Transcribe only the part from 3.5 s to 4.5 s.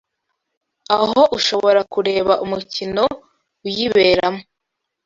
uyiberamo